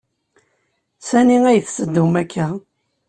[1.07, 2.47] S ani i tettedum akka?